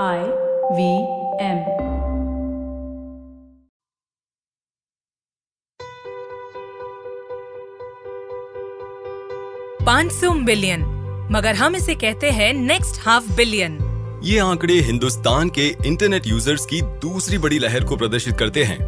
I 0.00 0.20
V 0.72 0.84
M 1.44 1.58
पाँच 9.86 10.12
सौ 10.12 10.30
billion 10.30 10.82
मगर 11.32 11.54
हम 11.54 11.76
इसे 11.76 11.94
कहते 11.94 12.30
हैं 12.30 12.52
नेक्स्ट 12.52 13.00
हाफ़ 13.06 13.32
बिलियन 13.36 13.78
ये 14.24 14.38
आंकड़े 14.38 14.74
हिंदुस्तान 14.74 15.48
के 15.48 15.68
इंटरनेट 15.86 16.26
यूज़र्स 16.26 16.66
की 16.66 16.82
दूसरी 16.82 17.38
बड़ी 17.38 17.58
लहर 17.58 17.84
को 17.84 17.96
प्रदर्शित 17.96 18.38
करते 18.38 18.64
हैं। 18.64 18.78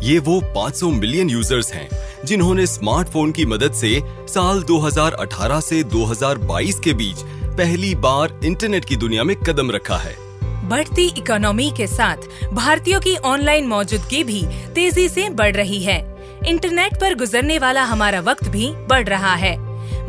ये 0.00 0.18
वो 0.18 0.40
500 0.56 0.90
मिलियन 0.90 1.30
यूज़र्स 1.30 1.72
हैं 1.72 1.88
जिन्होंने 2.24 2.66
स्मार्टफ़ोन 2.66 3.32
की 3.32 3.46
मदद 3.46 3.72
से 3.72 4.00
साल 4.28 4.62
2018 4.62 5.60
से 5.60 5.82
2022 5.84 6.80
के 6.80 6.92
बीच 6.92 7.24
पहली 7.58 7.94
बार 7.94 8.40
इंटरनेट 8.44 8.84
की 8.84 8.96
दुनिया 8.96 9.24
में 9.24 9.36
कदम 9.36 9.70
रखा 9.70 9.96
है। 9.96 10.23
बढ़ती 10.64 11.06
इकोनॉमी 11.18 11.70
के 11.76 11.86
साथ 11.86 12.16
भारतीयों 12.52 13.00
की 13.00 13.16
ऑनलाइन 13.16 13.66
मौजूदगी 13.66 14.22
भी 14.24 14.42
तेज़ी 14.74 15.08
से 15.08 15.28
बढ़ 15.30 15.54
रही 15.56 15.82
है। 15.82 15.98
इंटरनेट 16.46 17.00
पर 17.00 17.14
गुजरने 17.14 17.58
वाला 17.58 17.82
हमारा 17.82 18.20
वक्त 18.20 18.48
भी 18.48 18.70
बढ़ 18.88 19.08
रहा 19.08 19.34
है। 19.34 19.56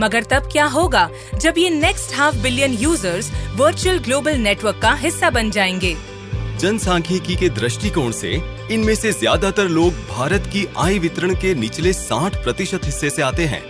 मगर 0.02 0.24
तब 0.24 0.50
क्या 0.52 0.66
होगा 0.66 1.10
जब 1.36 1.58
ये 1.58 1.70
next 1.70 2.16
half 2.16 2.38
billion 2.38 2.74
users 2.74 3.32
virtual 3.56 4.00
global 4.00 4.38
network 4.38 4.80
का 4.82 4.94
हिस्सा 4.94 5.30
बन 5.30 5.52
जाएँगे? 5.52 5.96
जनसांख्यिकी 6.60 7.36
के 7.36 7.50
दृष्टिकोण 7.50 8.12
से 8.12 8.34
इनमें 8.72 8.96
से 8.96 9.12
ज़्यादातर 9.12 9.68
लोग 9.70 9.94
भारत 10.10 10.50
की 10.54 10.68
आय 10.78 10.98
वितरण 11.00 11.34
के 11.36 11.54
निचले 11.56 11.94
60 11.94 12.44
प्रतिशत 12.44 12.86
हिस्से 12.86 13.10
से 13.10 13.22
आते 13.22 13.46
हैं। 13.46 13.64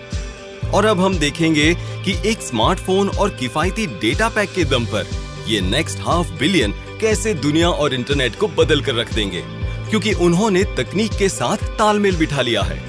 और 0.72 0.86
अब 0.86 1.00
हम 1.00 1.18
देखेंगे 1.18 1.74
कि 1.76 2.16
एक 2.30 2.42
स्मार्टफ़ोन 2.42 3.10
और 3.10 3.30
किफायती 3.30 3.88
डेटा 4.02 4.30
पैक 4.30 4.54
के 4.54 4.64
दम 4.64 4.86
पर 4.86 5.08
ये 5.48 5.62
नेक्स्ट 5.62 6.00
हाफ़ 6.00 6.32
बिलियन 6.32 6.72
कैसे 7.02 7.34
दुनिया 7.34 7.70
और 7.70 7.94
इंटरनेट 7.94 8.36
को 8.36 8.48
बदल 8.48 8.82
कर 8.82 8.96
रख 8.96 9.14
देंगे? 9.14 9.44
क्योंकि 9.90 10.14
उन्होंने 10.14 10.64
तकनीक 10.64 11.12
के 11.12 11.30
साथ 11.30 11.58
तालमेल 11.58 12.16
बिठा 12.16 12.42
लिया 12.42 12.62
है। 12.62 12.84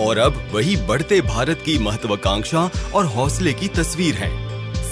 और 0.00 0.18
अब 0.18 0.50
वही 0.52 0.76
बढ़ते 0.76 1.20
भारत 1.20 1.62
की 1.64 1.78
महत्वाकांक्षा 1.78 2.70
और 2.94 3.04
हौसले 3.04 3.52
की 3.52 3.68
तस्वीर 3.68 4.14
है। 4.14 4.30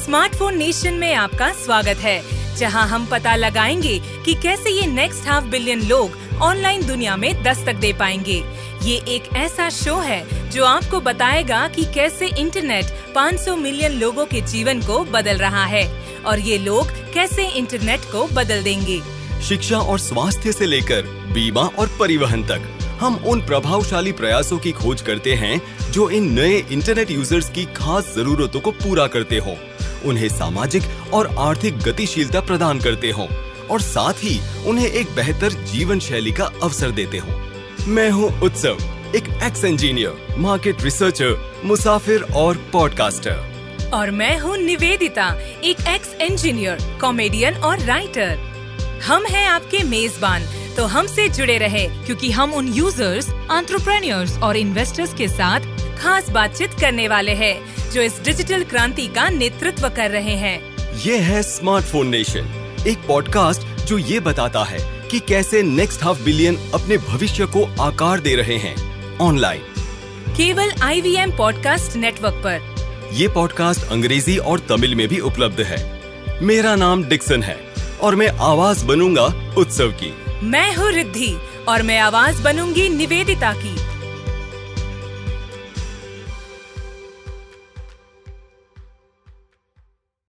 स्मार्टफ़ोन 0.04 0.56
नेशन 0.56 0.94
में 0.94 1.14
आपका 1.14 1.52
स्वागत 1.52 1.96
है, 1.96 2.22
जहाँ 2.56 2.88
हम 2.88 3.06
पता 3.06 3.36
लगाएँगे 3.36 3.98
कि 3.98 4.34
कैसे 4.34 4.70
ये 4.70 4.86
नेक्स्ट 4.86 5.28
हाफ़ 5.28 5.44
बिलियन 5.44 5.88
लोग 5.88 6.18
ऑनलाइन 6.42 6.86
दुनिया 6.86 7.16
में 7.16 7.42
दस्तक 7.42 7.74
दे 7.74 7.92
पाएँगे। 7.92 8.44
ये 8.82 8.96
एक 9.08 9.36
ऐसा 9.36 9.70
शो 9.70 9.96
है 9.96 10.50
जो 10.50 10.64
आपको 10.64 11.00
बताएगा 11.00 11.68
कि 11.68 11.84
कैसे 11.84 12.26
इंटरनेट 12.26 12.84
500 13.14 13.56
मिलियन 13.56 13.92
लोगों 13.92 14.26
के 14.26 14.40
जीवन 14.40 14.80
को 14.80 15.04
बदल 15.04 15.36
रहा 15.36 15.64
है। 15.64 16.05
और 16.26 16.38
ये 16.38 16.58
लोग 16.58 16.90
कैसे 17.14 17.48
इंटरनेट 17.48 18.00
को 18.12 18.26
बदल 18.26 18.62
देंगे? 18.62 19.00
शिक्षा 19.42 19.78
और 19.78 19.98
स्वास्थ्य 19.98 20.52
से 20.52 20.66
लेकर 20.66 21.02
बीमा 21.32 21.62
और 21.78 21.96
परिवहन 22.00 22.42
तक, 22.42 22.68
हम 23.00 23.16
उन 23.26 23.40
प्रभावशाली 23.40 24.12
प्रयासों 24.12 24.58
की 24.58 24.72
खोज 24.72 25.02
करते 25.02 25.34
हैं 25.34 25.60
जो 25.92 26.08
इन 26.10 26.32
नए 26.32 26.58
इंटरनेट 26.72 27.10
यूज़र्स 27.10 27.50
की 27.50 27.64
खास 27.64 28.12
जरूरतों 28.16 28.60
को 28.60 28.70
पूरा 28.70 29.06
करते 29.06 29.38
हो, 29.38 29.56
उन्हें 30.04 30.28
सामाजिक 30.28 30.82
और 31.14 31.34
आर्थिक 31.38 31.78
गतिशीलता 31.78 32.40
प्रदान 32.40 32.80
करते 32.80 33.10
हो, 33.10 33.28
और 33.70 33.80
साथ 33.80 34.22
ही 34.22 34.40
उन्हें 34.66 34.86
एक 34.86 35.14
बेहतर 35.16 35.52
जीवन 35.66 36.00
शैली 36.00 36.32
का 36.32 36.44
अवसर 36.62 36.90
देते 36.90 37.18
हो। 37.18 37.40
मैं 37.86 38.10
हूँ 38.10 38.30
उत्सव, 38.40 38.78
एक 39.16 39.28
एक्स 39.42 39.64
इंजीनियर, 39.64 40.36
मार्केट 40.38 40.82
रिसर्चर, 40.82 41.36
मुसाफिर 41.64 42.22
और 42.36 42.56
पॉडकास्टर। 42.72 43.55
और 43.94 44.10
मैं 44.10 44.38
हूँ 44.38 44.56
निवेदिता 44.58 45.40
एक 45.64 45.76
एक्स 45.88 46.14
इंजीनियर 46.14 46.78
कॉमेडियन 47.00 47.54
और 47.54 47.78
राइटर 47.78 48.38
हम 49.04 49.26
हैं 49.26 49.48
आपके 49.48 49.82
मेजबान 49.82 50.42
तो 50.76 50.86
हमसे 50.86 51.28
जुड़े 51.28 51.58
रहे 51.58 51.86
क्योंकि 51.88 52.30
हम 52.30 52.54
उन 52.54 52.68
यूज़र्स 52.68 53.28
एंटरप्रेन्योर्स 53.28 54.38
और 54.38 54.56
इन्वेस्टर्स 54.56 55.14
के 55.14 55.28
साथ 55.28 55.60
खास 55.98 56.30
बातचीत 56.30 56.74
करने 56.80 57.08
वाले 57.08 57.32
हैं 57.32 57.90
जो 57.90 58.02
इस 58.02 58.20
डिजिटल 58.24 58.64
क्रांति 58.64 59.06
का 59.06 59.28
नेतृत्व 59.28 59.88
कर 59.88 60.10
रहे 60.10 60.34
हैं। 60.36 60.76
ये 60.96 61.18
है 61.18 61.42
स्मार्टफ़ोन 61.42 62.08
नेशन 62.08 62.74
एक 62.86 62.98
पॉडकास्ट 62.98 63.84
जो 63.84 63.98
ये 63.98 64.20
बताता 64.20 64.64
है 64.64 64.78
कि 65.10 65.20
कैसे 65.20 65.62
नेक्स्ट 65.62 66.02
हाफ़ 66.02 66.22
बिलियन 66.22 66.56
अपने 66.74 66.96
भविष्य 66.96 67.46
को 67.46 67.82
आकार 67.82 68.20
दे 68.20 68.34
रहे 68.34 68.56
हैं 68.56 68.76
ऑनलाइन 69.18 69.62
केवल 70.36 70.72
आईवीएम 70.82 71.36
पॉडकास्ट 71.36 71.96
नेटवर्क 71.96 72.34
पर। 72.34 72.75
ये 73.12 73.28
पॉडकास्ट 73.28 73.82
अंग्रेज़ी 73.82 74.36
और 74.38 74.60
तमिल 74.60 74.94
में 74.94 75.08
भी 75.08 75.18
उपलब्ध 75.20 75.60
है। 75.60 76.00
मेरा 76.42 76.74
नाम 76.74 77.04
डिक्सन 77.04 77.42
है 77.42 77.58
और 78.00 78.14
मैं 78.14 78.28
आवाज़ 78.28 78.84
बनूँगा 78.84 79.54
उत्सव 79.58 79.88
की। 79.88 80.12
मैं 80.42 80.74
हूँ 80.76 80.90
रिद्धि 80.92 81.36
और 81.68 81.82
मैं 81.82 81.98
आवाज़ 81.98 82.42
बनूँगी 82.42 82.88
निवेदिता 82.88 83.52
की। 83.52 83.75